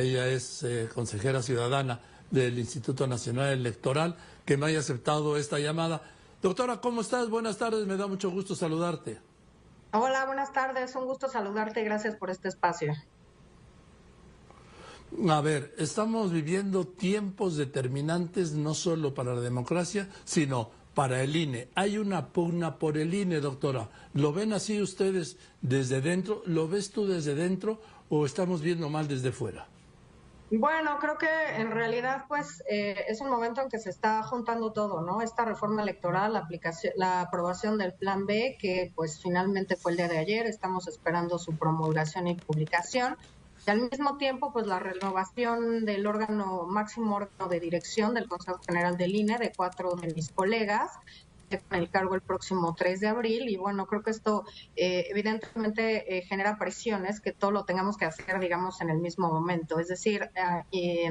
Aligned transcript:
ella 0.00 0.26
es 0.26 0.62
eh, 0.62 0.88
consejera 0.92 1.42
ciudadana 1.42 2.00
del 2.30 2.58
Instituto 2.58 3.06
Nacional 3.06 3.50
Electoral, 3.52 4.16
que 4.44 4.56
me 4.56 4.66
haya 4.66 4.80
aceptado 4.80 5.36
esta 5.36 5.58
llamada. 5.58 6.02
Doctora, 6.42 6.80
¿cómo 6.80 7.00
estás? 7.00 7.28
Buenas 7.28 7.58
tardes, 7.58 7.86
me 7.86 7.96
da 7.96 8.06
mucho 8.06 8.30
gusto 8.30 8.54
saludarte. 8.54 9.20
Hola, 9.92 10.24
buenas 10.26 10.52
tardes, 10.52 10.94
un 10.94 11.06
gusto 11.06 11.28
saludarte, 11.28 11.82
gracias 11.82 12.16
por 12.16 12.30
este 12.30 12.48
espacio. 12.48 12.94
A 15.28 15.40
ver, 15.40 15.74
estamos 15.78 16.30
viviendo 16.30 16.86
tiempos 16.86 17.56
determinantes 17.56 18.52
no 18.52 18.74
solo 18.74 19.12
para 19.12 19.34
la 19.34 19.40
democracia, 19.40 20.08
sino 20.24 20.70
para 20.94 21.22
el 21.22 21.34
INE. 21.34 21.68
Hay 21.74 21.98
una 21.98 22.28
pugna 22.28 22.78
por 22.78 22.96
el 22.96 23.12
INE, 23.12 23.40
doctora. 23.40 23.88
¿Lo 24.14 24.32
ven 24.32 24.52
así 24.52 24.80
ustedes 24.80 25.36
desde 25.60 26.00
dentro? 26.00 26.42
¿Lo 26.46 26.68
ves 26.68 26.90
tú 26.90 27.06
desde 27.06 27.34
dentro 27.34 27.80
o 28.08 28.24
estamos 28.24 28.62
viendo 28.62 28.88
mal 28.88 29.08
desde 29.08 29.32
fuera? 29.32 29.66
Bueno, 30.52 30.98
creo 30.98 31.16
que 31.16 31.28
en 31.58 31.70
realidad 31.70 32.24
pues 32.26 32.64
eh, 32.68 33.04
es 33.06 33.20
un 33.20 33.30
momento 33.30 33.60
en 33.60 33.68
que 33.68 33.78
se 33.78 33.88
está 33.88 34.20
juntando 34.24 34.72
todo, 34.72 35.00
¿no? 35.00 35.22
Esta 35.22 35.44
reforma 35.44 35.82
electoral, 35.82 36.32
la, 36.32 36.40
aplicación, 36.40 36.92
la 36.96 37.20
aprobación 37.20 37.78
del 37.78 37.94
Plan 37.94 38.26
B, 38.26 38.56
que 38.60 38.92
pues 38.96 39.20
finalmente 39.22 39.76
fue 39.76 39.92
el 39.92 39.98
día 39.98 40.08
de 40.08 40.18
ayer, 40.18 40.46
estamos 40.46 40.88
esperando 40.88 41.38
su 41.38 41.56
promulgación 41.56 42.26
y 42.26 42.34
publicación. 42.34 43.16
Y 43.64 43.70
al 43.70 43.82
mismo 43.82 44.16
tiempo, 44.16 44.52
pues 44.52 44.66
la 44.66 44.80
renovación 44.80 45.84
del 45.84 46.04
órgano 46.06 46.64
máximo 46.66 47.14
órgano 47.14 47.48
de 47.48 47.60
dirección 47.60 48.14
del 48.14 48.26
Consejo 48.26 48.58
General 48.66 48.96
del 48.96 49.14
INE 49.14 49.38
de 49.38 49.52
cuatro 49.56 49.94
de 49.94 50.12
mis 50.14 50.30
colegas 50.32 50.90
en 51.50 51.78
el 51.78 51.90
cargo 51.90 52.14
el 52.14 52.20
próximo 52.20 52.74
3 52.76 53.00
de 53.00 53.08
abril 53.08 53.48
y 53.48 53.56
bueno, 53.56 53.86
creo 53.86 54.02
que 54.02 54.10
esto 54.10 54.44
eh, 54.76 55.06
evidentemente 55.10 56.16
eh, 56.16 56.22
genera 56.22 56.58
presiones 56.58 57.20
que 57.20 57.32
todo 57.32 57.50
lo 57.50 57.64
tengamos 57.64 57.96
que 57.96 58.04
hacer, 58.04 58.38
digamos, 58.40 58.80
en 58.80 58.90
el 58.90 58.98
mismo 58.98 59.28
momento. 59.28 59.78
Es 59.78 59.88
decir, 59.88 60.30
eh, 60.72 61.08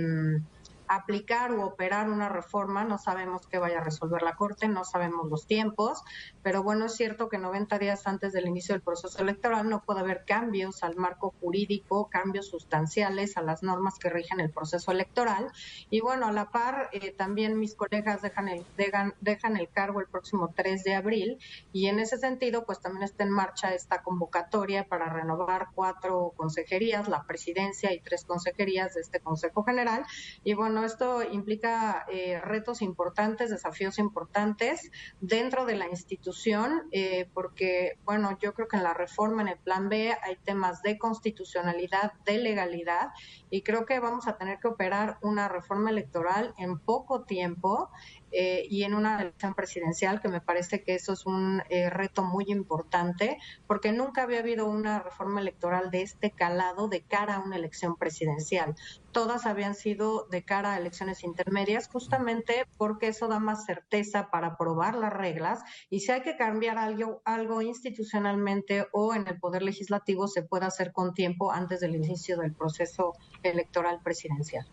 aplicar 0.90 1.52
o 1.52 1.66
operar 1.66 2.10
una 2.10 2.30
reforma, 2.30 2.84
no 2.84 2.98
sabemos 2.98 3.48
qué 3.48 3.60
vaya 3.60 3.80
a 3.80 3.84
resolver 3.84 4.24
la 4.24 4.36
Corte, 4.36 4.68
no 4.68 4.84
sabemos 4.84 5.30
los 5.30 5.46
tiempos, 5.46 6.04
pero 6.44 6.64
bueno, 6.64 6.86
es 6.86 6.96
cierto 6.96 7.30
que 7.30 7.38
90 7.38 7.78
días 7.78 8.08
antes 8.08 8.34
del 8.34 8.48
inicio 8.48 8.74
del 8.74 8.82
proceso 8.82 9.22
electoral 9.22 9.70
no 9.70 9.84
puede 9.84 10.00
haber 10.00 10.26
cambios 10.26 10.84
al 10.84 10.96
marco 10.96 11.34
jurídico, 11.40 12.10
cambios 12.10 12.48
sustanciales 12.48 13.38
a 13.38 13.42
las 13.42 13.62
normas 13.62 14.00
que 14.00 14.10
rigen 14.10 14.40
el 14.40 14.50
proceso 14.50 14.92
electoral. 14.92 15.52
Y 15.92 16.02
bueno, 16.02 16.28
a 16.28 16.32
la 16.32 16.50
par, 16.50 16.90
eh, 16.92 17.12
también 17.12 17.60
mis 17.60 17.76
colegas 17.76 18.22
dejan 18.24 18.48
el, 18.48 18.66
dejan, 18.76 19.14
dejan 19.22 19.58
el 19.58 19.70
cargo 19.70 20.00
el 20.00 20.08
próximo 20.08 20.54
3 20.56 20.84
de 20.84 20.96
abril 20.96 21.38
y 21.72 21.88
en 21.88 22.00
ese 22.00 22.18
sentido, 22.18 22.66
pues 22.66 22.80
también 22.80 23.04
está 23.04 23.24
en 23.24 23.32
marcha 23.32 23.76
esta 23.76 24.02
convocatoria 24.02 24.88
para 24.88 25.08
renovar 25.10 25.68
cuatro 25.76 26.34
consejerías, 26.36 27.08
la 27.08 27.24
presidencia 27.24 27.94
y 27.94 28.00
tres 28.00 28.26
consejerías 28.26 28.96
de 28.96 29.02
este 29.02 29.20
Consejo 29.20 29.64
General. 29.64 30.04
Y 30.44 30.54
bueno, 30.54 30.79
esto 30.86 31.24
implica 31.24 32.06
eh, 32.12 32.40
retos 32.42 32.82
importantes, 32.82 33.50
desafíos 33.50 34.00
importantes 34.00 34.92
dentro 35.20 35.66
de 35.66 35.76
la 35.76 35.88
institución, 35.88 36.88
eh, 36.92 37.30
porque, 37.34 37.98
bueno, 38.06 38.38
yo 38.40 38.54
creo 38.54 38.68
que 38.68 38.78
en 38.78 38.84
la 38.84 38.94
reforma, 38.94 39.42
en 39.42 39.50
el 39.50 39.58
Plan 39.58 39.90
B, 39.90 40.16
hay 40.22 40.36
temas 40.44 40.82
de 40.82 40.98
constitucionalidad, 40.98 42.14
de 42.26 42.38
legalidad, 42.38 43.10
y 43.50 43.62
creo 43.62 43.86
que 43.86 44.00
vamos 44.00 44.28
a 44.28 44.38
tener 44.38 44.60
que 44.60 44.68
operar 44.68 45.18
una 45.22 45.48
reforma 45.48 45.90
electoral 45.90 46.54
en 46.58 46.80
poco 46.80 47.24
tiempo 47.24 47.90
eh, 48.32 48.66
y 48.70 48.84
en 48.84 48.94
una 48.94 49.22
elección 49.22 49.54
presidencial, 49.54 50.22
que 50.22 50.30
me 50.30 50.42
parece 50.42 50.84
que 50.84 50.96
eso 50.96 51.14
es 51.14 51.26
un 51.26 51.62
eh, 51.70 51.90
reto 51.90 52.24
muy 52.24 52.46
importante, 52.48 53.38
porque 53.68 53.92
nunca 53.92 54.24
había 54.24 54.40
habido 54.40 54.68
una 54.68 55.00
reforma 55.00 55.42
electoral 55.42 55.92
de 55.92 56.02
este 56.02 56.32
calado 56.32 56.88
de 56.88 57.02
cara 57.02 57.36
a 57.36 57.40
una 57.40 57.56
elección 57.56 57.96
presidencial. 57.96 58.76
Todas 59.12 59.46
habían 59.46 59.76
sido 59.76 60.28
de 60.30 60.44
cara 60.44 60.74
a 60.74 60.78
elecciones 60.78 61.24
intermedias, 61.24 61.88
justamente 61.88 62.66
porque 62.78 63.08
eso 63.08 63.28
da 63.28 63.40
más 63.40 63.66
certeza 63.66 64.30
para 64.30 64.48
aprobar 64.48 64.96
las 64.96 65.14
reglas 65.14 65.62
y 65.90 66.02
si 66.02 66.12
hay 66.12 66.22
que 66.22 66.38
cambiar 66.38 66.78
algo, 66.78 67.22
algo 67.26 67.62
institucionalmente 67.62 68.88
o 68.92 69.16
en 69.16 69.28
el 69.28 69.40
Poder 69.40 69.64
Legislativo 69.64 70.28
se 70.28 70.44
puede 70.44 70.66
hacer 70.66 70.92
con 70.92 71.14
tiempo 71.14 71.52
antes 71.52 71.80
del 71.80 71.96
inicio 71.96 72.38
del 72.38 72.54
proceso 72.54 73.14
electoral 73.44 74.00
presidencial. 74.04 74.66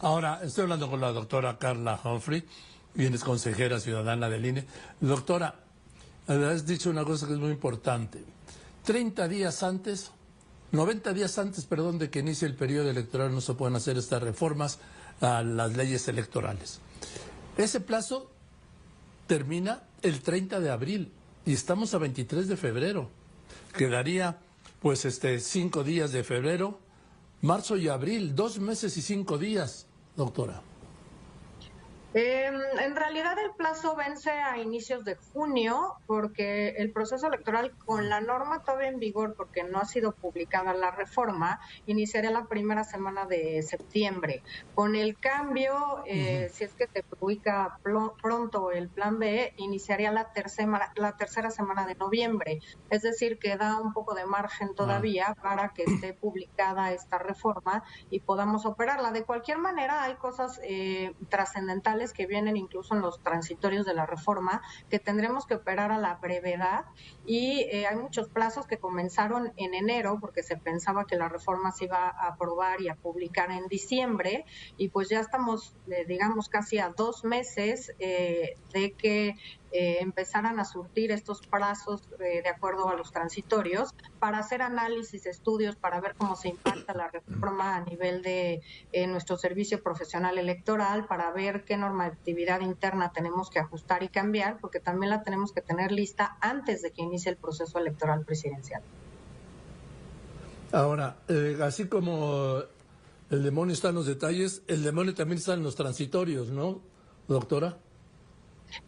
Ahora, 0.00 0.40
estoy 0.42 0.62
hablando 0.64 0.90
con 0.90 1.00
la 1.00 1.12
doctora 1.12 1.58
Carla 1.58 2.00
Humphrey, 2.02 2.44
quien 2.94 3.14
es 3.14 3.24
consejera 3.24 3.80
ciudadana 3.80 4.28
del 4.28 4.44
INE. 4.44 4.66
Doctora, 5.00 5.54
has 6.26 6.66
dicho 6.66 6.90
una 6.90 7.04
cosa 7.04 7.26
que 7.26 7.34
es 7.34 7.38
muy 7.38 7.50
importante. 7.50 8.24
30 8.84 9.28
días 9.28 9.62
antes, 9.62 10.10
90 10.72 11.12
días 11.12 11.38
antes, 11.38 11.64
perdón, 11.64 11.98
de 11.98 12.10
que 12.10 12.18
inicie 12.20 12.46
el 12.46 12.54
periodo 12.54 12.90
electoral 12.90 13.32
no 13.32 13.40
se 13.40 13.54
pueden 13.54 13.76
hacer 13.76 13.96
estas 13.96 14.22
reformas 14.22 14.78
a 15.20 15.42
las 15.42 15.76
leyes 15.76 16.06
electorales. 16.08 16.80
Ese 17.56 17.80
plazo 17.80 18.30
termina 19.26 19.84
el 20.02 20.20
30 20.20 20.60
de 20.60 20.70
abril 20.70 21.12
y 21.46 21.52
estamos 21.52 21.94
a 21.94 21.98
23 21.98 22.48
de 22.48 22.56
febrero. 22.56 23.10
Quedaría 23.76 24.38
pues 24.80 25.04
este 25.04 25.40
cinco 25.40 25.82
días 25.82 26.12
de 26.12 26.24
febrero, 26.24 26.78
marzo 27.44 27.76
y 27.76 27.88
abril, 27.88 28.34
dos 28.34 28.58
meses 28.58 28.96
y 28.96 29.02
cinco 29.02 29.36
días 29.36 29.86
doctora? 30.16 30.62
Em, 32.16 32.54
en 32.78 32.94
realidad 32.94 33.36
el 33.40 33.50
plazo 33.56 33.96
vence 33.96 34.30
a 34.30 34.56
inicios 34.58 35.04
de 35.04 35.16
junio 35.16 35.96
porque 36.06 36.68
el 36.78 36.92
proceso 36.92 37.26
electoral 37.26 37.76
con 37.84 38.08
la 38.08 38.20
norma 38.20 38.62
todavía 38.62 38.88
en 38.88 39.00
vigor 39.00 39.34
porque 39.36 39.64
no 39.64 39.80
ha 39.80 39.84
sido 39.84 40.12
publicada 40.12 40.74
la 40.74 40.92
reforma 40.92 41.58
iniciaría 41.86 42.30
la 42.30 42.44
primera 42.46 42.84
semana 42.84 43.26
de 43.26 43.62
septiembre. 43.62 44.44
Con 44.76 44.94
el 44.94 45.18
cambio, 45.18 46.04
eh, 46.06 46.50
si 46.52 46.62
es 46.62 46.74
que 46.74 46.86
se 46.86 47.02
publica 47.02 47.80
pronto 47.82 48.70
el 48.70 48.88
plan 48.88 49.18
B, 49.18 49.52
iniciaría 49.56 50.12
la 50.12 50.32
tercera, 50.32 50.92
la 50.94 51.16
tercera 51.16 51.50
semana 51.50 51.84
de 51.84 51.96
noviembre. 51.96 52.60
Es 52.90 53.02
decir, 53.02 53.40
que 53.40 53.56
da 53.56 53.80
un 53.80 53.92
poco 53.92 54.14
de 54.14 54.24
margen 54.24 54.76
todavía 54.76 55.36
para 55.42 55.70
que 55.70 55.82
esté 55.82 56.12
publicada 56.14 56.92
esta 56.92 57.18
reforma 57.18 57.82
y 58.08 58.20
podamos 58.20 58.66
operarla. 58.66 59.10
De 59.10 59.24
cualquier 59.24 59.58
manera, 59.58 60.04
hay 60.04 60.14
cosas 60.14 60.60
eh, 60.62 61.12
trascendentales 61.28 62.03
que 62.12 62.26
vienen 62.26 62.56
incluso 62.56 62.94
en 62.94 63.00
los 63.00 63.22
transitorios 63.22 63.86
de 63.86 63.94
la 63.94 64.06
reforma, 64.06 64.62
que 64.90 64.98
tendremos 64.98 65.46
que 65.46 65.54
operar 65.54 65.92
a 65.92 65.98
la 65.98 66.16
brevedad. 66.16 66.84
Y 67.26 67.60
eh, 67.70 67.86
hay 67.86 67.96
muchos 67.96 68.28
plazos 68.28 68.66
que 68.66 68.78
comenzaron 68.78 69.52
en 69.56 69.74
enero 69.74 70.18
porque 70.20 70.42
se 70.42 70.56
pensaba 70.56 71.06
que 71.06 71.16
la 71.16 71.28
reforma 71.28 71.72
se 71.72 71.86
iba 71.86 72.08
a 72.08 72.28
aprobar 72.28 72.80
y 72.80 72.88
a 72.88 72.94
publicar 72.94 73.50
en 73.50 73.66
diciembre. 73.68 74.44
Y 74.76 74.88
pues 74.88 75.08
ya 75.08 75.20
estamos, 75.20 75.74
eh, 75.88 76.04
digamos, 76.06 76.48
casi 76.48 76.78
a 76.78 76.90
dos 76.90 77.24
meses 77.24 77.92
eh, 77.98 78.56
de 78.72 78.92
que 78.92 79.36
eh, 79.76 79.98
empezaran 80.00 80.60
a 80.60 80.64
surtir 80.64 81.10
estos 81.10 81.40
plazos 81.40 82.02
eh, 82.20 82.42
de 82.44 82.48
acuerdo 82.48 82.88
a 82.88 82.94
los 82.94 83.10
transitorios 83.10 83.92
para 84.20 84.38
hacer 84.38 84.62
análisis, 84.62 85.26
estudios, 85.26 85.74
para 85.74 86.00
ver 86.00 86.14
cómo 86.16 86.36
se 86.36 86.50
impacta 86.50 86.94
la 86.94 87.08
reforma 87.08 87.74
a 87.74 87.80
nivel 87.80 88.22
de 88.22 88.62
eh, 88.92 89.06
nuestro 89.08 89.36
servicio 89.36 89.82
profesional 89.82 90.38
electoral, 90.38 91.08
para 91.08 91.32
ver 91.32 91.64
qué 91.64 91.76
normatividad 91.76 92.60
interna 92.60 93.10
tenemos 93.10 93.50
que 93.50 93.58
ajustar 93.58 94.04
y 94.04 94.10
cambiar, 94.10 94.58
porque 94.60 94.78
también 94.78 95.10
la 95.10 95.24
tenemos 95.24 95.50
que 95.50 95.60
tener 95.60 95.90
lista 95.90 96.36
antes 96.40 96.80
de 96.80 96.92
que 96.92 97.02
inicie 97.02 97.32
el 97.32 97.36
proceso 97.36 97.76
electoral 97.76 98.24
presidencial. 98.24 98.80
Ahora, 100.70 101.16
así 101.62 101.88
como 101.88 102.62
el 103.28 103.42
demonio 103.42 103.72
está 103.72 103.88
en 103.88 103.96
los 103.96 104.06
detalles, 104.06 104.62
el 104.68 104.84
demonio 104.84 105.14
también 105.14 105.38
está 105.38 105.54
en 105.54 105.64
los 105.64 105.74
transitorios, 105.74 106.50
¿no, 106.50 106.80
doctora? 107.26 107.76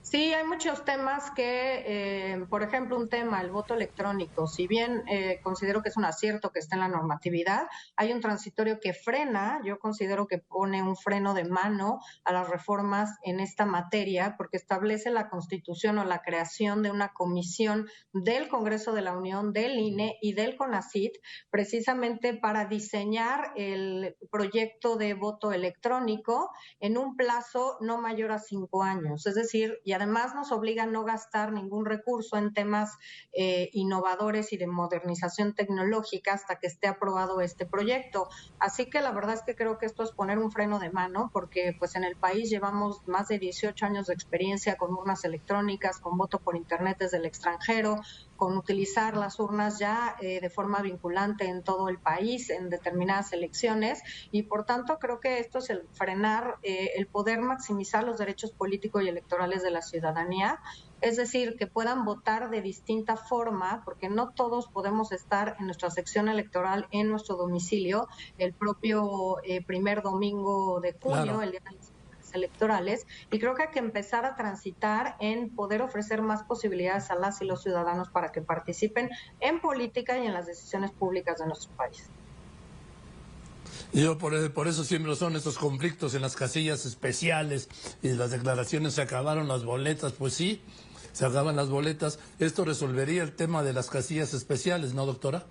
Sí, 0.02 0.32
hay 0.32 0.46
muchos 0.46 0.84
temas 0.84 1.32
que, 1.32 1.82
eh, 1.84 2.46
por 2.48 2.62
ejemplo, 2.62 2.96
un 2.96 3.08
tema, 3.08 3.40
el 3.40 3.50
voto 3.50 3.74
electrónico, 3.74 4.46
si 4.46 4.66
bien 4.68 5.02
eh, 5.08 5.40
considero 5.42 5.82
que 5.82 5.88
es 5.88 5.96
un 5.96 6.04
acierto 6.04 6.50
que 6.50 6.60
está 6.60 6.76
en 6.76 6.82
la 6.82 6.88
normatividad, 6.88 7.66
hay 7.96 8.12
un 8.12 8.20
transitorio 8.20 8.78
que 8.80 8.94
frena, 8.94 9.60
yo 9.64 9.80
considero 9.80 10.26
que 10.26 10.38
pone 10.38 10.82
un 10.82 10.96
freno 10.96 11.34
de 11.34 11.44
mano 11.44 11.98
a 12.24 12.32
las 12.32 12.48
reformas 12.48 13.10
en 13.24 13.40
esta 13.40 13.66
materia, 13.66 14.36
porque 14.38 14.56
establece 14.56 15.10
la 15.10 15.28
constitución 15.28 15.98
o 15.98 16.04
la 16.04 16.22
creación 16.22 16.82
de 16.82 16.92
una 16.92 17.12
comisión 17.12 17.88
del 18.12 18.48
Congreso 18.48 18.92
de 18.92 19.02
la 19.02 19.16
Unión, 19.16 19.52
del 19.52 19.76
INE 19.76 20.18
y 20.22 20.34
del 20.34 20.56
CONACIT, 20.56 21.14
precisamente 21.50 22.32
para 22.32 22.66
diseñar 22.66 23.52
el 23.56 24.16
proyecto 24.30 24.96
de 24.96 25.14
voto 25.14 25.52
electrónico 25.52 26.50
en 26.78 26.96
un 26.96 27.16
plazo 27.16 27.76
no 27.80 28.00
mayor 28.00 28.30
a 28.30 28.38
cinco 28.38 28.84
años. 28.84 29.26
Es 29.26 29.34
decir, 29.34 29.75
y 29.84 29.92
además 29.92 30.34
nos 30.34 30.52
obliga 30.52 30.84
a 30.84 30.86
no 30.86 31.04
gastar 31.04 31.52
ningún 31.52 31.84
recurso 31.84 32.36
en 32.36 32.52
temas 32.52 32.98
eh, 33.32 33.70
innovadores 33.72 34.52
y 34.52 34.56
de 34.56 34.66
modernización 34.66 35.54
tecnológica 35.54 36.34
hasta 36.34 36.58
que 36.58 36.66
esté 36.66 36.88
aprobado 36.88 37.40
este 37.40 37.66
proyecto. 37.66 38.28
Así 38.58 38.88
que 38.90 39.00
la 39.00 39.12
verdad 39.12 39.34
es 39.34 39.42
que 39.42 39.54
creo 39.56 39.78
que 39.78 39.86
esto 39.86 40.02
es 40.02 40.12
poner 40.12 40.38
un 40.38 40.50
freno 40.50 40.78
de 40.78 40.90
mano 40.90 41.30
porque 41.32 41.74
pues 41.78 41.96
en 41.96 42.04
el 42.04 42.16
país 42.16 42.50
llevamos 42.50 43.06
más 43.06 43.28
de 43.28 43.38
18 43.38 43.86
años 43.86 44.06
de 44.06 44.14
experiencia 44.14 44.76
con 44.76 44.92
urnas 44.92 45.24
electrónicas, 45.24 46.00
con 46.00 46.16
voto 46.16 46.38
por 46.38 46.56
internet 46.56 46.98
desde 46.98 47.18
el 47.18 47.26
extranjero, 47.26 48.00
con 48.36 48.56
utilizar 48.56 49.16
las 49.16 49.40
urnas 49.40 49.78
ya 49.78 50.16
eh, 50.20 50.40
de 50.40 50.50
forma 50.50 50.80
vinculante 50.82 51.46
en 51.46 51.62
todo 51.62 51.88
el 51.88 51.98
país, 51.98 52.50
en 52.50 52.70
determinadas 52.70 53.32
elecciones, 53.32 54.02
y 54.30 54.42
por 54.42 54.64
tanto 54.64 54.98
creo 54.98 55.20
que 55.20 55.38
esto 55.38 55.58
es 55.58 55.70
el 55.70 55.82
frenar 55.92 56.58
eh, 56.62 56.92
el 56.96 57.06
poder 57.06 57.40
maximizar 57.40 58.04
los 58.04 58.18
derechos 58.18 58.52
políticos 58.52 59.02
y 59.02 59.08
electorales 59.08 59.62
de 59.62 59.70
la 59.70 59.82
ciudadanía. 59.82 60.60
Es 61.02 61.16
decir, 61.16 61.56
que 61.56 61.66
puedan 61.66 62.04
votar 62.04 62.48
de 62.50 62.62
distinta 62.62 63.16
forma, 63.16 63.82
porque 63.84 64.08
no 64.08 64.30
todos 64.30 64.66
podemos 64.68 65.12
estar 65.12 65.56
en 65.58 65.66
nuestra 65.66 65.90
sección 65.90 66.28
electoral 66.28 66.88
en 66.90 67.08
nuestro 67.08 67.36
domicilio 67.36 68.08
el 68.38 68.54
propio 68.54 69.36
eh, 69.44 69.62
primer 69.62 70.02
domingo 70.02 70.80
de 70.80 70.94
junio, 70.94 71.42
el 71.42 71.50
día 71.50 71.60
de 71.60 71.76
las 71.76 71.95
electorales, 72.36 73.06
y 73.32 73.38
creo 73.38 73.54
que 73.54 73.64
hay 73.64 73.70
que 73.70 73.80
empezar 73.80 74.24
a 74.24 74.36
transitar 74.36 75.16
en 75.18 75.50
poder 75.50 75.82
ofrecer 75.82 76.22
más 76.22 76.44
posibilidades 76.44 77.10
a 77.10 77.16
las 77.16 77.42
y 77.42 77.44
los 77.44 77.62
ciudadanos 77.62 78.08
para 78.08 78.30
que 78.30 78.42
participen 78.42 79.10
en 79.40 79.60
política 79.60 80.18
y 80.18 80.26
en 80.26 80.34
las 80.34 80.46
decisiones 80.46 80.92
públicas 80.92 81.38
de 81.38 81.46
nuestro 81.46 81.70
país. 81.76 82.08
Yo 83.92 84.18
por, 84.18 84.34
eso 84.68 84.84
siempre 84.84 85.14
son 85.16 85.36
estos 85.36 85.58
conflictos 85.58 86.14
en 86.14 86.22
las 86.22 86.36
casillas 86.36 86.84
especiales 86.86 87.68
y 88.02 88.10
las 88.10 88.30
declaraciones 88.30 88.94
se 88.94 89.02
acabaron 89.02 89.48
las 89.48 89.64
boletas, 89.64 90.12
pues 90.12 90.34
sí, 90.34 90.60
se 91.12 91.24
acaban 91.24 91.56
las 91.56 91.68
boletas. 91.70 92.18
Esto 92.38 92.64
resolvería 92.64 93.22
el 93.22 93.32
tema 93.32 93.62
de 93.62 93.72
las 93.72 93.88
casillas 93.88 94.34
especiales, 94.34 94.92
¿no, 94.92 95.06
doctora? 95.06 95.46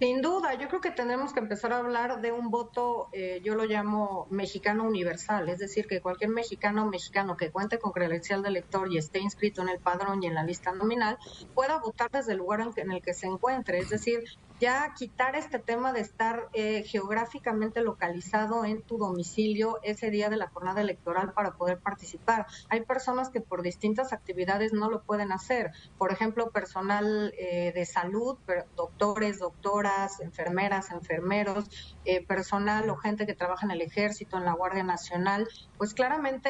Sin 0.00 0.22
duda, 0.22 0.54
yo 0.54 0.68
creo 0.68 0.80
que 0.80 0.92
tendremos 0.92 1.32
que 1.32 1.40
empezar 1.40 1.72
a 1.72 1.78
hablar 1.78 2.20
de 2.20 2.30
un 2.30 2.50
voto, 2.50 3.08
eh, 3.12 3.40
yo 3.42 3.56
lo 3.56 3.64
llamo 3.64 4.28
mexicano 4.30 4.84
universal, 4.84 5.48
es 5.48 5.58
decir, 5.58 5.86
que 5.88 6.00
cualquier 6.00 6.30
mexicano 6.30 6.84
o 6.84 6.88
mexicano 6.88 7.36
que 7.36 7.50
cuente 7.50 7.80
con 7.80 7.90
credencial 7.90 8.42
de 8.42 8.50
elector 8.50 8.92
y 8.92 8.98
esté 8.98 9.18
inscrito 9.18 9.60
en 9.62 9.70
el 9.70 9.80
padrón 9.80 10.22
y 10.22 10.26
en 10.28 10.34
la 10.34 10.44
lista 10.44 10.72
nominal 10.72 11.18
pueda 11.52 11.80
votar 11.80 12.08
desde 12.12 12.32
el 12.32 12.38
lugar 12.38 12.60
en 12.76 12.92
el 12.92 13.02
que 13.02 13.12
se 13.12 13.26
encuentre, 13.26 13.78
es 13.78 13.88
decir, 13.88 14.20
ya 14.60 14.92
quitar 14.94 15.36
este 15.36 15.58
tema 15.58 15.92
de 15.92 16.00
estar 16.00 16.48
eh, 16.52 16.82
geográficamente 16.84 17.82
localizado 17.82 18.64
en 18.64 18.82
tu 18.82 18.98
domicilio 18.98 19.78
ese 19.82 20.10
día 20.10 20.28
de 20.28 20.36
la 20.36 20.48
jornada 20.48 20.80
electoral 20.80 21.32
para 21.32 21.52
poder 21.52 21.78
participar. 21.78 22.46
Hay 22.68 22.82
personas 22.82 23.30
que 23.30 23.40
por 23.40 23.62
distintas 23.62 24.12
actividades 24.12 24.72
no 24.72 24.90
lo 24.90 25.02
pueden 25.02 25.32
hacer, 25.32 25.72
por 25.96 26.12
ejemplo, 26.12 26.50
personal 26.50 27.32
eh, 27.38 27.72
de 27.74 27.86
salud, 27.86 28.38
doctores, 28.76 29.38
doctoras, 29.38 30.20
enfermeras, 30.20 30.90
enfermeros, 30.90 31.96
eh, 32.04 32.24
personal 32.26 32.88
o 32.90 32.96
gente 32.96 33.26
que 33.26 33.34
trabaja 33.34 33.66
en 33.66 33.72
el 33.72 33.82
ejército, 33.82 34.38
en 34.38 34.44
la 34.44 34.52
Guardia 34.52 34.82
Nacional, 34.82 35.48
pues 35.76 35.94
claramente 35.94 36.48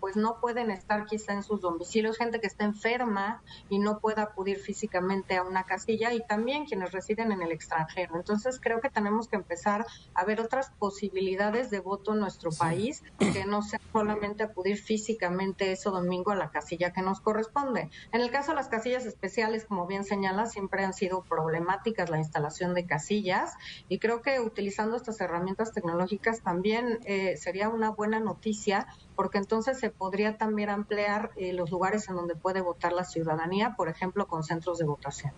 pues 0.00 0.16
no 0.16 0.40
pueden 0.40 0.70
estar 0.70 1.04
quizá 1.04 1.32
en 1.32 1.42
sus 1.42 1.60
domicilios, 1.60 2.16
gente 2.16 2.40
que 2.40 2.46
está 2.46 2.64
enferma 2.64 3.42
y 3.68 3.78
no 3.78 3.98
pueda 3.98 4.22
acudir 4.22 4.58
físicamente 4.58 5.36
a 5.36 5.42
una 5.42 5.64
casilla. 5.64 6.12
Y 6.12 6.24
también 6.26 6.64
quienes 6.64 6.92
residen 6.92 7.32
en 7.32 7.41
el 7.42 7.52
extranjero. 7.52 8.16
Entonces 8.16 8.58
creo 8.60 8.80
que 8.80 8.90
tenemos 8.90 9.28
que 9.28 9.36
empezar 9.36 9.86
a 10.14 10.24
ver 10.24 10.40
otras 10.40 10.70
posibilidades 10.78 11.70
de 11.70 11.80
voto 11.80 12.14
en 12.14 12.20
nuestro 12.20 12.50
país, 12.50 13.02
que 13.18 13.44
no 13.44 13.62
sea 13.62 13.80
solamente 13.92 14.42
acudir 14.42 14.78
físicamente 14.78 15.72
ese 15.72 15.90
domingo 15.90 16.30
a 16.30 16.36
la 16.36 16.50
casilla 16.50 16.92
que 16.92 17.02
nos 17.02 17.20
corresponde. 17.20 17.90
En 18.12 18.20
el 18.20 18.30
caso 18.30 18.52
de 18.52 18.56
las 18.56 18.68
casillas 18.68 19.06
especiales, 19.06 19.64
como 19.64 19.86
bien 19.86 20.04
señala, 20.04 20.46
siempre 20.46 20.84
han 20.84 20.92
sido 20.92 21.22
problemáticas 21.22 22.10
la 22.10 22.18
instalación 22.18 22.74
de 22.74 22.86
casillas 22.86 23.54
y 23.88 23.98
creo 23.98 24.22
que 24.22 24.40
utilizando 24.40 24.96
estas 24.96 25.20
herramientas 25.20 25.72
tecnológicas 25.72 26.42
también 26.42 27.00
eh, 27.04 27.36
sería 27.36 27.68
una 27.68 27.90
buena 27.90 28.20
noticia 28.20 28.86
porque 29.16 29.38
entonces 29.38 29.78
se 29.78 29.90
podría 29.90 30.38
también 30.38 30.70
ampliar 30.70 31.30
eh, 31.36 31.52
los 31.52 31.70
lugares 31.70 32.08
en 32.08 32.16
donde 32.16 32.34
puede 32.34 32.60
votar 32.60 32.92
la 32.92 33.04
ciudadanía, 33.04 33.74
por 33.76 33.88
ejemplo, 33.88 34.26
con 34.26 34.42
centros 34.42 34.78
de 34.78 34.84
votación. 34.84 35.32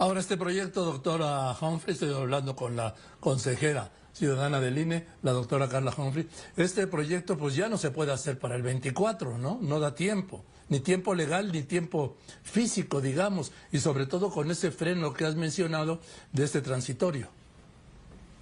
Ahora, 0.00 0.20
este 0.20 0.36
proyecto, 0.36 0.84
doctora 0.84 1.56
Humphrey, 1.60 1.94
estoy 1.94 2.14
hablando 2.14 2.54
con 2.54 2.76
la 2.76 2.94
consejera 3.18 3.90
ciudadana 4.12 4.60
del 4.60 4.78
INE, 4.78 5.04
la 5.22 5.32
doctora 5.32 5.68
Carla 5.68 5.92
Humphrey, 5.96 6.28
este 6.56 6.86
proyecto 6.86 7.36
pues 7.36 7.56
ya 7.56 7.68
no 7.68 7.78
se 7.78 7.90
puede 7.90 8.12
hacer 8.12 8.38
para 8.38 8.54
el 8.54 8.62
24, 8.62 9.38
¿no? 9.38 9.58
No 9.60 9.80
da 9.80 9.96
tiempo, 9.96 10.44
ni 10.68 10.78
tiempo 10.78 11.16
legal, 11.16 11.50
ni 11.50 11.64
tiempo 11.64 12.16
físico, 12.44 13.00
digamos, 13.00 13.50
y 13.72 13.80
sobre 13.80 14.06
todo 14.06 14.30
con 14.30 14.48
ese 14.52 14.70
freno 14.70 15.12
que 15.12 15.24
has 15.24 15.34
mencionado 15.34 15.98
de 16.32 16.44
este 16.44 16.60
transitorio. 16.60 17.28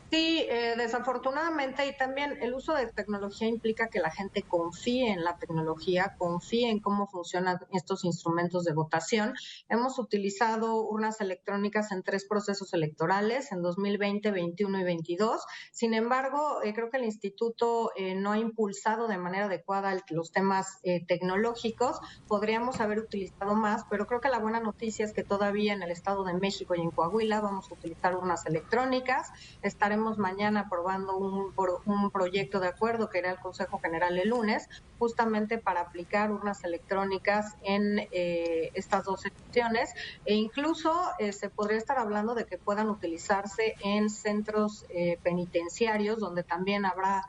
Sí, 0.08 0.46
eh, 0.48 0.74
desafortunadamente 0.76 1.84
y 1.84 1.96
también 1.96 2.38
el 2.40 2.54
uso 2.54 2.74
de 2.74 2.86
tecnología 2.86 3.48
implica 3.48 3.88
que 3.88 3.98
la 3.98 4.12
gente 4.12 4.42
confíe 4.42 5.10
en 5.10 5.24
la 5.24 5.36
tecnología, 5.36 6.14
confíe 6.16 6.70
en 6.70 6.78
cómo 6.78 7.08
funcionan 7.08 7.58
estos 7.72 8.04
instrumentos 8.04 8.62
de 8.62 8.72
votación. 8.72 9.34
Hemos 9.68 9.98
utilizado 9.98 10.80
urnas 10.84 11.20
electrónicas 11.20 11.90
en 11.90 12.04
tres 12.04 12.24
procesos 12.24 12.72
electorales, 12.72 13.50
en 13.50 13.62
2020, 13.62 14.30
21 14.30 14.78
y 14.78 14.84
22. 14.84 15.44
Sin 15.72 15.92
embargo, 15.92 16.62
eh, 16.62 16.72
creo 16.72 16.88
que 16.88 16.98
el 16.98 17.04
instituto 17.04 17.90
eh, 17.96 18.14
no 18.14 18.30
ha 18.30 18.38
impulsado 18.38 19.08
de 19.08 19.18
manera 19.18 19.46
adecuada 19.46 20.00
los 20.10 20.30
temas 20.30 20.78
tecnológicos. 21.08 21.98
Podríamos 22.28 22.80
haber 22.80 23.00
utilizado 23.00 23.56
más, 23.56 23.84
pero 23.90 24.06
creo 24.06 24.20
que 24.20 24.28
la 24.28 24.38
buena 24.38 24.60
noticia 24.60 25.04
es 25.04 25.12
que 25.12 25.24
todavía 25.24 25.72
en 25.72 25.82
el 25.82 25.90
Estado 25.90 26.22
de 26.22 26.34
México 26.34 26.76
y 26.76 26.80
en 26.80 26.92
Coahuila 26.92 27.40
vamos 27.40 27.70
a 27.70 27.74
utilizar 27.74 28.14
urnas 28.14 28.46
electrónicas. 28.46 29.30
Estaremos 29.62 29.95
mañana 29.96 30.60
aprobando 30.60 31.16
un, 31.16 31.52
un 31.84 32.10
proyecto 32.10 32.60
de 32.60 32.68
acuerdo 32.68 33.08
que 33.08 33.18
irá 33.18 33.30
al 33.30 33.40
Consejo 33.40 33.78
General 33.78 34.16
el 34.18 34.28
lunes, 34.28 34.68
justamente 34.98 35.58
para 35.58 35.80
aplicar 35.80 36.32
urnas 36.32 36.64
electrónicas 36.64 37.54
en 37.62 38.06
eh, 38.10 38.70
estas 38.74 39.04
dos 39.04 39.20
secciones 39.20 39.92
e 40.24 40.34
incluso 40.34 40.92
eh, 41.18 41.32
se 41.32 41.50
podría 41.50 41.78
estar 41.78 41.98
hablando 41.98 42.34
de 42.34 42.44
que 42.44 42.58
puedan 42.58 42.88
utilizarse 42.88 43.74
en 43.82 44.08
centros 44.10 44.86
eh, 44.88 45.18
penitenciarios 45.22 46.18
donde 46.18 46.42
también 46.42 46.84
habrá 46.84 47.26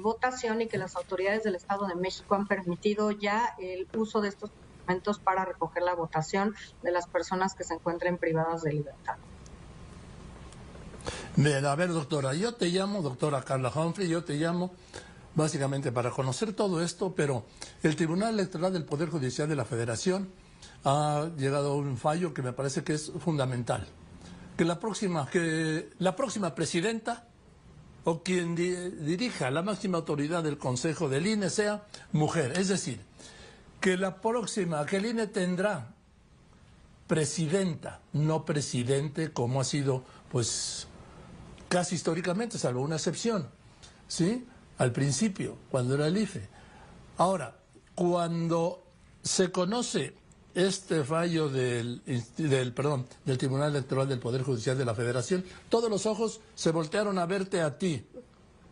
votación 0.00 0.62
y 0.62 0.66
que 0.66 0.78
las 0.78 0.96
autoridades 0.96 1.42
del 1.44 1.56
Estado 1.56 1.86
de 1.86 1.94
México 1.94 2.34
han 2.34 2.46
permitido 2.46 3.10
ya 3.10 3.54
el 3.58 3.86
uso 3.94 4.22
de 4.22 4.28
estos 4.28 4.50
instrumentos 4.50 5.18
para 5.18 5.44
recoger 5.44 5.82
la 5.82 5.94
votación 5.94 6.54
de 6.82 6.90
las 6.90 7.06
personas 7.06 7.54
que 7.54 7.64
se 7.64 7.74
encuentren 7.74 8.16
privadas 8.16 8.62
de 8.62 8.72
libertad. 8.72 9.16
A 11.36 11.74
ver, 11.74 11.92
doctora, 11.92 12.32
yo 12.34 12.54
te 12.54 12.68
llamo, 12.68 13.02
doctora 13.02 13.42
Carla 13.42 13.72
Humphrey, 13.74 14.08
yo 14.08 14.22
te 14.22 14.34
llamo 14.34 14.72
básicamente 15.34 15.90
para 15.90 16.12
conocer 16.12 16.52
todo 16.52 16.80
esto, 16.80 17.12
pero 17.12 17.44
el 17.82 17.96
Tribunal 17.96 18.34
Electoral 18.34 18.72
del 18.72 18.84
Poder 18.84 19.08
Judicial 19.08 19.48
de 19.48 19.56
la 19.56 19.64
Federación 19.64 20.28
ha 20.84 21.28
llegado 21.36 21.72
a 21.72 21.74
un 21.74 21.96
fallo 21.96 22.32
que 22.32 22.42
me 22.42 22.52
parece 22.52 22.84
que 22.84 22.94
es 22.94 23.10
fundamental. 23.18 23.84
Que 24.56 24.64
la 24.64 24.78
próxima, 24.78 25.28
que 25.28 25.90
la 25.98 26.14
próxima 26.14 26.54
presidenta 26.54 27.26
o 28.04 28.22
quien 28.22 28.54
dirija 28.54 29.50
la 29.50 29.62
máxima 29.62 29.98
autoridad 29.98 30.44
del 30.44 30.56
Consejo 30.56 31.08
del 31.08 31.26
INE 31.26 31.50
sea 31.50 31.84
mujer. 32.12 32.52
Es 32.56 32.68
decir, 32.68 33.00
que 33.80 33.96
la 33.96 34.20
próxima, 34.20 34.86
que 34.86 34.98
el 34.98 35.06
INE 35.06 35.26
tendrá 35.26 35.94
presidenta, 37.08 38.00
no 38.12 38.44
presidente, 38.44 39.32
como 39.32 39.60
ha 39.60 39.64
sido, 39.64 40.04
pues, 40.30 40.86
casi 41.74 41.96
históricamente, 41.96 42.56
salvo 42.56 42.82
una 42.82 42.94
excepción, 42.94 43.48
¿sí? 44.06 44.46
Al 44.78 44.92
principio, 44.92 45.56
cuando 45.72 45.96
era 45.96 46.06
el 46.06 46.16
IFE. 46.16 46.48
Ahora, 47.18 47.56
cuando 47.96 48.84
se 49.24 49.50
conoce 49.50 50.14
este 50.54 51.02
fallo 51.02 51.48
del, 51.48 52.00
del, 52.36 52.72
perdón, 52.72 53.08
del 53.24 53.38
Tribunal 53.38 53.72
Electoral 53.72 54.08
del 54.08 54.20
Poder 54.20 54.44
Judicial 54.44 54.78
de 54.78 54.84
la 54.84 54.94
Federación, 54.94 55.44
todos 55.68 55.90
los 55.90 56.06
ojos 56.06 56.40
se 56.54 56.70
voltearon 56.70 57.18
a 57.18 57.26
verte 57.26 57.60
a 57.60 57.76
ti, 57.76 58.06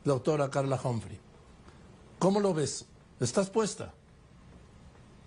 doctora 0.04 0.48
Carla 0.48 0.80
Humphrey. 0.80 1.18
¿Cómo 2.20 2.38
lo 2.38 2.54
ves? 2.54 2.84
¿Estás 3.18 3.50
puesta? 3.50 3.92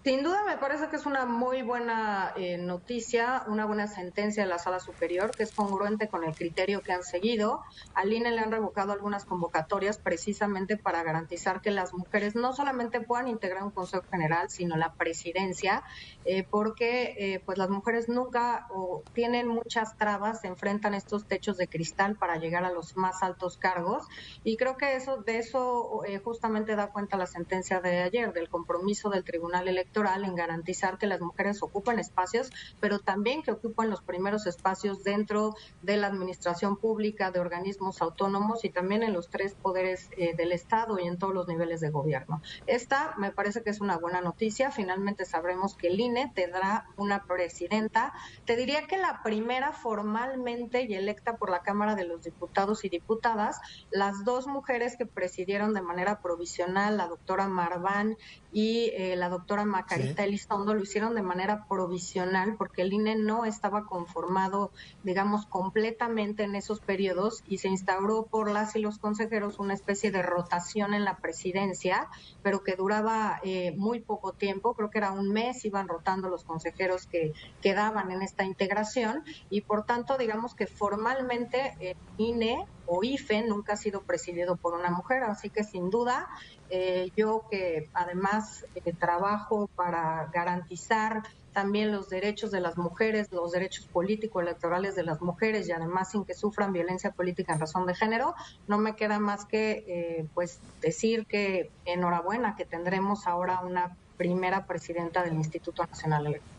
Sin 0.05 0.21
duda 0.21 0.43
me 0.45 0.57
parece 0.57 0.87
que 0.89 0.97
es 0.97 1.07
una 1.07 1.25
muy 1.25 1.63
buena 1.63 2.31
eh, 2.35 2.59
noticia, 2.59 3.43
una 3.47 3.65
buena 3.65 3.87
sentencia 3.87 4.43
de 4.43 4.49
la 4.49 4.59
sala 4.59 4.79
superior 4.79 5.31
que 5.31 5.41
es 5.41 5.51
congruente 5.51 6.09
con 6.09 6.23
el 6.23 6.35
criterio 6.35 6.81
que 6.81 6.91
han 6.91 7.01
seguido. 7.01 7.63
Al 7.95 8.13
INE 8.13 8.29
le 8.29 8.39
han 8.39 8.51
revocado 8.51 8.91
algunas 8.93 9.25
convocatorias 9.25 9.97
precisamente 9.97 10.77
para 10.77 11.01
garantizar 11.01 11.59
que 11.59 11.71
las 11.71 11.91
mujeres 11.95 12.35
no 12.35 12.53
solamente 12.53 13.01
puedan 13.01 13.27
integrar 13.27 13.63
un 13.63 13.71
Consejo 13.71 14.03
General, 14.11 14.47
sino 14.51 14.77
la 14.77 14.93
presidencia, 14.93 15.83
eh, 16.23 16.43
porque 16.43 17.15
eh, 17.17 17.41
pues 17.43 17.57
las 17.57 17.71
mujeres 17.71 18.07
nunca 18.07 18.67
o 18.69 19.01
tienen 19.13 19.47
muchas 19.47 19.97
trabas, 19.97 20.41
se 20.41 20.47
enfrentan 20.49 20.93
estos 20.93 21.25
techos 21.25 21.57
de 21.57 21.67
cristal 21.67 22.15
para 22.15 22.37
llegar 22.37 22.63
a 22.63 22.69
los 22.69 22.95
más 22.95 23.23
altos 23.23 23.57
cargos 23.57 24.05
y 24.43 24.55
creo 24.55 24.77
que 24.77 24.97
eso 24.97 25.23
de 25.23 25.39
eso 25.39 26.03
justamente 26.23 26.75
da 26.75 26.91
cuenta 26.91 27.17
la 27.17 27.25
sentencia 27.25 27.81
de 27.81 28.03
ayer 28.03 28.33
del 28.33 28.49
compromiso 28.49 29.09
del 29.09 29.23
Tribunal 29.23 29.67
Electoral 29.67 29.94
electoral 29.95 30.25
en 30.25 30.35
garantizar 30.35 30.97
que 30.97 31.07
las 31.07 31.21
mujeres 31.21 31.63
ocupen 31.63 31.99
espacios, 31.99 32.51
pero 32.79 32.99
también 32.99 33.43
que 33.43 33.51
ocupen 33.51 33.89
los 33.89 34.01
primeros 34.01 34.45
espacios 34.45 35.03
dentro 35.03 35.55
de 35.81 35.95
la 35.95 36.07
administración 36.07 36.75
pública, 36.77 37.31
de 37.31 37.39
organismos 37.39 38.01
autónomos 38.01 38.65
y 38.65 38.69
también 38.69 39.03
en 39.03 39.13
los 39.13 39.29
tres 39.29 39.55
poderes 39.55 40.09
eh, 40.17 40.35
del 40.35 40.51
Estado 40.51 40.99
y 40.99 41.07
en 41.07 41.17
todos 41.17 41.33
los 41.33 41.47
niveles 41.47 41.79
de 41.79 41.89
gobierno. 41.89 42.41
Esta 42.67 43.13
me 43.17 43.31
parece 43.31 43.63
que 43.63 43.69
es 43.69 43.79
una 43.79 43.97
buena 43.97 44.19
noticia. 44.19 44.69
Finalmente 44.71 45.25
sabremos 45.25 45.75
que 45.75 45.87
el 45.87 45.99
INE 45.99 46.31
tendrá 46.35 46.87
una 46.97 47.23
presidenta. 47.23 48.13
Te 48.45 48.57
diría 48.57 48.87
que 48.87 48.97
la 48.97 49.21
primera 49.23 49.71
formalmente 49.71 50.83
y 50.83 50.93
electa 50.93 51.37
por 51.37 51.49
la 51.49 51.61
Cámara 51.61 51.95
de 51.95 52.05
los 52.05 52.23
Diputados 52.23 52.83
y 52.83 52.89
Diputadas, 52.89 53.61
las 53.91 54.25
dos 54.25 54.47
mujeres 54.47 54.97
que 54.97 55.05
presidieron 55.05 55.73
de 55.73 55.81
manera 55.81 56.21
provisional, 56.21 56.97
la 56.97 57.07
doctora 57.07 57.47
Marván 57.47 58.17
y 58.51 58.91
eh, 58.95 59.15
la 59.15 59.29
doctora 59.29 59.65
Macarita 59.85 60.23
Elizondo, 60.23 60.73
lo 60.73 60.81
hicieron 60.81 61.13
de 61.13 61.21
manera 61.21 61.67
provisional 61.69 62.55
porque 62.57 62.81
el 62.81 62.91
INE 62.91 63.15
no 63.15 63.45
estaba 63.45 63.85
conformado, 63.85 64.71
digamos, 65.03 65.45
completamente 65.45 66.43
en 66.43 66.55
esos 66.55 66.79
periodos 66.79 67.43
y 67.45 67.59
se 67.59 67.67
instauró 67.67 68.25
por 68.25 68.49
las 68.49 68.75
y 68.75 68.79
los 68.79 68.97
consejeros 68.97 69.59
una 69.59 69.75
especie 69.75 70.09
de 70.09 70.23
rotación 70.23 70.95
en 70.95 71.05
la 71.05 71.19
presidencia, 71.19 72.07
pero 72.41 72.63
que 72.63 72.75
duraba 72.75 73.39
eh, 73.43 73.73
muy 73.77 73.99
poco 74.01 74.33
tiempo, 74.33 74.73
creo 74.73 74.89
que 74.89 74.97
era 74.97 75.11
un 75.11 75.29
mes, 75.29 75.63
iban 75.65 75.87
rotando 75.87 76.29
los 76.29 76.43
consejeros 76.43 77.05
que 77.05 77.33
quedaban 77.61 78.09
en 78.09 78.23
esta 78.23 78.43
integración 78.43 79.23
y 79.51 79.61
por 79.61 79.85
tanto, 79.85 80.17
digamos 80.17 80.55
que 80.55 80.65
formalmente 80.65 81.73
el 81.79 81.95
INE 82.17 82.65
o 82.87 83.03
IFE 83.03 83.43
nunca 83.43 83.73
ha 83.73 83.77
sido 83.77 84.01
presidido 84.01 84.55
por 84.55 84.73
una 84.73 84.89
mujer, 84.89 85.23
así 85.23 85.49
que 85.49 85.63
sin 85.63 85.89
duda 85.89 86.27
eh, 86.69 87.11
yo 87.15 87.45
que 87.49 87.89
además 87.93 88.65
eh, 88.75 88.93
trabajo 88.93 89.69
para 89.75 90.29
garantizar 90.33 91.23
también 91.53 91.91
los 91.91 92.09
derechos 92.09 92.51
de 92.51 92.59
las 92.59 92.77
mujeres, 92.77 93.31
los 93.31 93.51
derechos 93.51 93.85
políticos 93.85 94.43
electorales 94.43 94.95
de 94.95 95.03
las 95.03 95.21
mujeres 95.21 95.69
y 95.69 95.71
además 95.71 96.11
sin 96.11 96.25
que 96.25 96.33
sufran 96.33 96.73
violencia 96.73 97.11
política 97.11 97.53
en 97.53 97.59
razón 97.59 97.85
de 97.85 97.95
género, 97.95 98.35
no 98.67 98.77
me 98.77 98.95
queda 98.95 99.19
más 99.19 99.45
que 99.45 99.85
eh, 99.87 100.25
pues 100.33 100.59
decir 100.81 101.25
que 101.27 101.71
enhorabuena 101.85 102.55
que 102.55 102.65
tendremos 102.65 103.25
ahora 103.27 103.61
una 103.61 103.95
primera 104.17 104.65
presidenta 104.65 105.23
del 105.23 105.35
Instituto 105.35 105.85
Nacional 105.85 106.27
Electoral. 106.27 106.55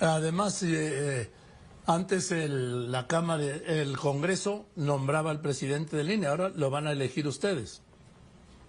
Además, 0.00 0.64
antes 1.94 2.32
el, 2.32 2.90
la 2.90 3.06
Cámara, 3.06 3.44
el 3.44 3.96
Congreso 3.96 4.66
nombraba 4.76 5.30
al 5.30 5.40
presidente 5.40 5.96
del 5.96 6.10
INE, 6.10 6.26
ahora 6.26 6.48
lo 6.48 6.70
van 6.70 6.86
a 6.86 6.92
elegir 6.92 7.26
ustedes. 7.26 7.82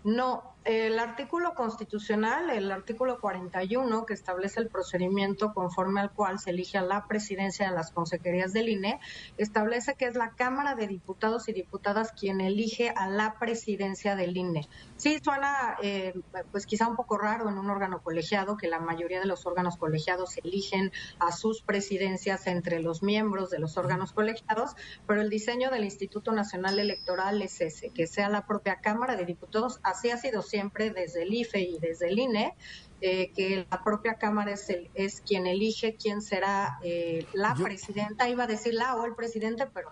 No, 0.04 0.51
el 0.64 1.00
artículo 1.00 1.56
constitucional, 1.56 2.52
el 2.52 2.72
artículo 2.72 3.20
41, 3.20 4.06
que 4.06 4.14
establece 4.14 4.60
el 4.60 4.68
procedimiento 4.68 5.54
conforme 5.54 6.02
al 6.02 6.12
cual 6.12 6.38
se 6.40 6.52
elige 6.52 6.78
a 6.78 6.84
la 6.84 7.08
presidencia 7.08 7.68
de 7.68 7.76
las 7.76 7.92
consejerías 7.92 8.54
del 8.54 8.70
INE, 8.70 9.00
establece 9.38 9.96
que 9.96 10.06
es 10.06 10.16
la 10.16 10.32
Cámara 10.32 10.76
de 10.76 10.88
Diputados 10.88 11.50
y 11.50 11.54
Diputadas 11.54 12.12
quien 12.12 12.42
elige 12.42 12.94
a 12.96 13.10
la 13.10 13.40
presidencia 13.40 14.16
del 14.16 14.38
INE. 14.38 14.68
Sí, 14.98 15.20
suena 15.24 15.78
eh, 15.82 16.14
pues 16.52 16.68
quizá 16.68 16.88
un 16.88 16.96
poco 16.96 17.18
raro 17.18 17.50
en 17.50 17.58
un 17.58 17.70
órgano 17.70 18.04
colegiado, 18.04 18.56
que 18.56 18.68
la 18.68 18.80
mayoría 18.80 19.20
de 19.20 19.26
los 19.26 19.48
órganos 19.48 19.78
colegiados 19.78 20.38
eligen 20.38 20.92
a 21.18 21.32
sus 21.32 21.64
presidencias 21.64 22.46
entre 22.46 22.82
los 22.82 23.02
miembros 23.02 23.50
de 23.50 23.58
los 23.58 23.78
órganos 23.78 24.14
colegiados, 24.14 24.76
pero 25.08 25.22
el 25.22 25.30
diseño 25.32 25.72
del 25.72 25.86
Instituto 25.86 26.34
Nacional 26.34 26.78
Electoral 26.78 27.42
es 27.42 27.62
ese, 27.62 27.90
que 27.90 28.06
sea 28.06 28.30
la 28.30 28.46
propia 28.46 28.76
Cámara 28.76 29.16
de 29.16 29.26
Diputados, 29.26 29.80
así 29.82 30.12
ha 30.12 30.18
sido 30.18 30.44
siempre 30.52 30.92
desde 30.92 31.24
el 31.24 31.34
IFE 31.34 31.62
y 31.62 31.80
desde 31.80 32.10
el 32.10 32.20
INE, 32.20 32.54
eh, 33.00 33.32
que 33.36 33.66
la 33.72 33.84
propia 33.84 34.16
Cámara 34.16 34.52
es, 34.52 34.70
el, 34.70 34.90
es 34.94 35.22
quien 35.22 35.48
elige 35.48 35.96
quién 35.96 36.22
será 36.22 36.78
eh, 36.84 37.26
la 37.34 37.56
presidenta, 37.56 38.30
iba 38.30 38.44
a 38.44 38.48
decir 38.48 38.74
la 38.76 38.96
o 38.96 39.06
el 39.06 39.16
presidente, 39.16 39.66
pero 39.74 39.90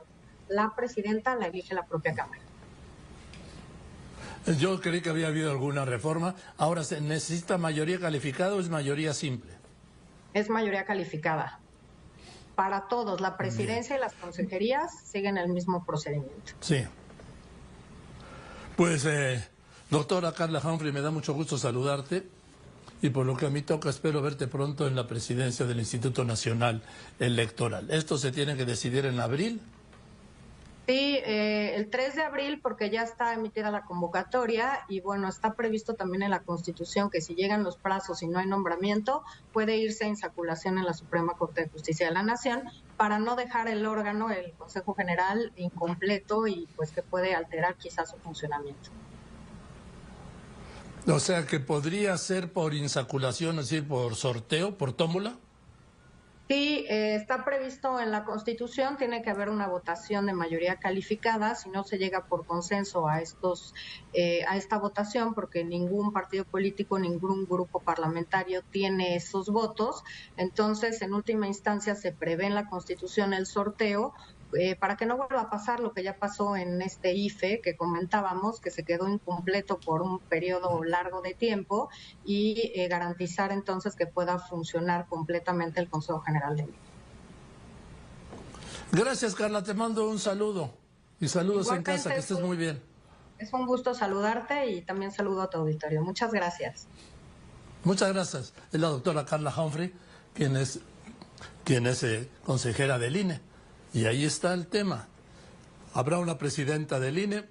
la 0.50 0.76
presidenta 0.76 1.36
la 1.36 1.48
elige 1.48 1.74
la 1.74 1.86
propia 1.86 2.14
Cámara. 2.14 2.42
Yo 4.60 4.80
creí 4.80 5.02
que 5.02 5.10
había 5.10 5.28
habido 5.28 5.52
alguna 5.52 5.86
reforma. 5.86 6.36
Ahora, 6.58 6.84
¿se 6.84 7.02
necesita 7.02 7.58
mayoría 7.58 8.00
calificada 8.00 8.56
o 8.56 8.60
es 8.60 8.70
mayoría 8.70 9.14
simple? 9.14 9.52
Es 10.34 10.50
mayoría 10.50 10.86
calificada. 10.86 11.60
Para 12.56 12.88
todos, 12.88 13.22
la 13.22 13.38
presidencia 13.38 13.96
y 13.96 14.00
las 14.00 14.14
consejerías 14.14 15.02
siguen 15.06 15.38
el 15.38 15.50
mismo 15.50 15.86
procedimiento. 15.86 16.54
Sí. 16.60 16.84
Pues 18.76 19.06
eh, 19.06 19.44
Doctora 19.90 20.34
Carla 20.34 20.62
Humphrey, 20.64 20.92
me 20.92 21.02
da 21.02 21.10
mucho 21.10 21.34
gusto 21.34 21.58
saludarte 21.58 22.24
y 23.02 23.10
por 23.10 23.26
lo 23.26 23.36
que 23.36 23.48
a 23.48 23.50
mí 23.50 23.64
toca 23.64 23.90
espero 23.90 24.22
verte 24.22 24.46
pronto 24.46 24.86
en 24.86 24.96
la 24.96 25.08
presidencia 25.08 25.66
del 25.66 25.80
Instituto 25.80 26.24
Nacional 26.24 26.84
Electoral. 27.20 27.90
¿Esto 27.90 28.20
se 28.20 28.32
tiene 28.32 28.56
que 28.56 28.66
decidir 28.66 29.08
en 29.08 29.20
abril? 29.20 29.60
Sí, 30.86 31.18
eh, 31.26 31.74
el 31.76 31.90
3 31.90 32.16
de 32.16 32.22
abril 32.22 32.60
porque 32.62 32.92
ya 32.92 33.02
está 33.02 33.34
emitida 33.34 33.72
la 33.72 33.82
convocatoria 33.82 34.86
y 34.90 35.02
bueno, 35.02 35.28
está 35.28 35.56
previsto 35.56 35.96
también 35.96 36.22
en 36.22 36.30
la 36.30 36.42
Constitución 36.42 37.10
que 37.10 37.22
si 37.22 37.34
llegan 37.34 37.64
los 37.64 37.78
plazos 37.78 38.22
y 38.22 38.28
no 38.28 38.38
hay 38.38 38.46
nombramiento, 38.46 39.24
puede 39.54 39.78
irse 39.78 40.06
a 40.06 40.08
insaculación 40.08 40.78
en 40.78 40.86
la 40.86 40.94
Suprema 40.94 41.34
Corte 41.34 41.64
de 41.64 41.70
Justicia 41.70 42.08
de 42.08 42.14
la 42.14 42.22
Nación 42.22 42.64
para 42.96 43.18
no 43.18 43.36
dejar 43.36 43.68
el 43.68 43.88
órgano, 43.88 44.30
el 44.30 44.52
Consejo 44.54 44.94
General, 44.94 45.52
incompleto 45.56 46.46
y 46.46 46.68
pues 46.76 46.92
que 46.92 47.02
puede 47.02 47.34
alterar 47.34 47.76
quizás 47.76 48.12
su 48.12 48.18
funcionamiento. 48.18 48.92
O 51.12 51.20
sea, 51.20 51.46
que 51.46 51.60
podría 51.60 52.16
ser 52.18 52.52
por 52.52 52.74
insaculación, 52.74 53.60
es 53.60 53.70
decir, 53.70 53.88
por 53.88 54.16
sorteo, 54.16 54.78
por 54.78 54.94
tómbola. 54.94 55.38
Sí, 56.50 56.84
eh, 56.90 57.14
está 57.14 57.46
previsto 57.46 58.00
en 58.00 58.12
la 58.12 58.24
Constitución, 58.24 58.98
tiene 58.98 59.22
que 59.22 59.30
haber 59.30 59.50
una 59.50 59.68
votación 59.68 60.26
de 60.26 60.34
mayoría 60.34 60.78
calificada, 60.78 61.54
si 61.54 61.70
no 61.70 61.84
se 61.84 62.00
llega 62.00 62.26
por 62.26 62.48
consenso 62.48 63.08
a 63.08 63.22
estos 63.22 63.76
eh, 64.14 64.44
a 64.48 64.58
esta 64.58 64.80
votación, 64.80 65.36
porque 65.36 65.64
ningún 65.64 66.12
partido 66.12 66.46
político, 66.46 66.98
ningún 66.98 67.46
grupo 67.46 67.82
parlamentario 67.82 68.64
tiene 68.72 69.16
esos 69.16 69.50
votos, 69.50 70.04
entonces 70.38 71.04
en 71.04 71.14
última 71.14 71.46
instancia 71.46 71.94
se 71.94 72.14
prevé 72.14 72.48
en 72.48 72.56
la 72.56 72.68
Constitución 72.68 73.34
el 73.34 73.46
sorteo 73.46 74.16
eh, 74.54 74.76
para 74.76 74.98
que 74.98 75.06
no 75.06 75.18
vuelva 75.18 75.42
a 75.42 75.50
pasar 75.50 75.80
lo 75.80 75.94
que 75.94 76.04
ya 76.04 76.18
pasó 76.18 76.56
en 76.56 76.82
este 76.82 77.14
IFE 77.14 77.62
que 77.62 77.76
comentábamos, 77.76 78.60
que 78.60 78.72
se 78.72 78.84
quedó 78.84 79.08
incompleto 79.08 79.80
por 79.80 80.02
un 80.02 80.20
periodo 80.20 80.84
largo 80.84 81.22
de 81.22 81.34
tiempo 81.34 81.90
y 82.26 82.72
eh, 82.76 82.88
garantizar 82.88 83.52
entonces 83.52 83.96
que 83.96 84.08
pueda 84.08 84.40
funcionar 84.40 85.08
completamente 85.08 85.80
el 85.80 85.90
Consejo 85.90 86.22
General 86.22 86.56
de 86.58 86.64
IFE. 86.64 86.74
Gracias, 88.92 89.36
Carla. 89.36 89.64
Te 89.64 89.74
mando 89.74 90.10
un 90.10 90.18
saludo 90.18 90.74
y 91.20 91.28
saludos 91.28 91.72
en 91.72 91.84
casa, 91.84 92.12
que 92.12 92.20
estés 92.20 92.40
muy 92.40 92.58
bien. 92.58 92.82
Es 93.38 93.54
un 93.54 93.66
gusto 93.68 93.94
saludarte 93.94 94.70
y 94.72 94.82
también 94.82 95.12
saludo 95.12 95.44
a 95.44 95.50
tu 95.50 95.60
auditorio. 95.60 96.02
Muchas 96.02 96.34
gracias. 96.34 96.88
Muchas 97.84 98.12
gracias. 98.12 98.54
Es 98.72 98.80
la 98.80 98.88
doctora 98.88 99.26
Carla 99.26 99.54
Humphrey, 99.56 99.94
quien 100.34 100.58
es, 100.58 100.80
quien 101.64 101.88
es 101.88 102.04
eh, 102.04 102.28
consejera 102.46 102.98
del 102.98 103.16
INE. 103.16 103.49
Y 103.94 104.06
ahí 104.06 104.26
está 104.26 104.54
el 104.54 104.68
tema. 104.68 105.08
Habrá 105.94 106.20
una 106.20 106.38
presidenta 106.38 107.00
del 107.00 107.18
INE 107.18 107.46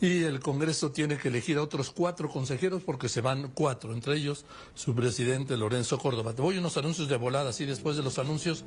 y 0.00 0.22
el 0.22 0.40
Congreso 0.40 0.92
tiene 0.92 1.18
que 1.18 1.28
elegir 1.28 1.58
a 1.58 1.62
otros 1.62 1.90
cuatro 1.90 2.30
consejeros 2.30 2.82
porque 2.82 3.08
se 3.08 3.20
van 3.20 3.50
cuatro, 3.52 3.92
entre 3.92 4.16
ellos 4.16 4.44
su 4.74 4.94
presidente 4.94 5.56
Lorenzo 5.56 5.98
Córdoba. 5.98 6.32
Te 6.32 6.40
voy 6.40 6.56
a 6.56 6.60
unos 6.60 6.76
anuncios 6.76 7.08
de 7.08 7.16
volada, 7.16 7.50
así 7.50 7.66
después 7.66 7.96
de 7.96 8.02
los 8.02 8.18
anuncios 8.18 8.64